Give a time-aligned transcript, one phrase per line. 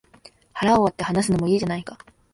[0.53, 1.99] 腹を割って話すのもいいじゃないか